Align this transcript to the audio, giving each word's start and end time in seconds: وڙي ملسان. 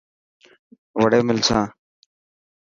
وڙي 1.01 1.19
ملسان. 1.27 1.65